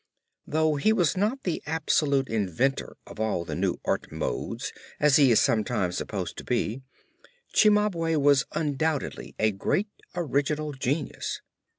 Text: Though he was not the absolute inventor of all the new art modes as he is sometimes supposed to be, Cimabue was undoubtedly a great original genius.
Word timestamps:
Though 0.47 0.77
he 0.77 0.91
was 0.93 1.15
not 1.15 1.43
the 1.43 1.61
absolute 1.67 2.27
inventor 2.27 2.97
of 3.05 3.19
all 3.19 3.45
the 3.45 3.53
new 3.53 3.75
art 3.85 4.11
modes 4.11 4.73
as 4.99 5.17
he 5.17 5.29
is 5.29 5.39
sometimes 5.39 5.95
supposed 5.95 6.37
to 6.37 6.43
be, 6.43 6.81
Cimabue 7.53 8.17
was 8.19 8.45
undoubtedly 8.53 9.35
a 9.37 9.51
great 9.51 9.89
original 10.15 10.71
genius. 10.73 11.41